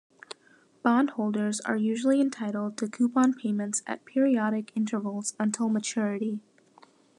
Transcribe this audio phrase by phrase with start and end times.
[0.81, 6.39] Bond holders are usually entitled to coupon payments at periodic intervals until maturity.